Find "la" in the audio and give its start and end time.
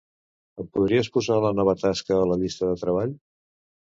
1.43-1.51, 2.31-2.37